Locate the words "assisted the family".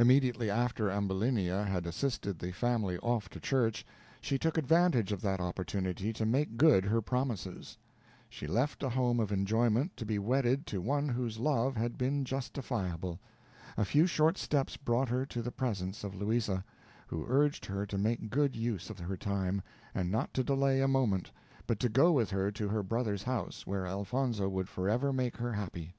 1.86-2.98